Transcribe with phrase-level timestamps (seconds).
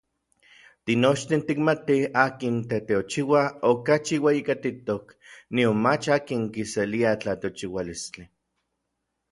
[0.85, 5.05] Tinochtin tikmatij akin teteochiua okachi ueyijkatitok
[5.57, 8.25] nionmach akin kiselia tlateochiualistli.